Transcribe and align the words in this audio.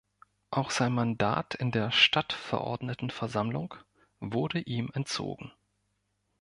Auch 0.49 0.71
sein 0.71 0.93
Mandat 0.93 1.53
in 1.53 1.69
der 1.69 1.91
Stadtverordnetenversammlung 1.91 3.75
wurde 4.19 4.57
ihm 4.59 4.89
entzogen. 4.95 5.51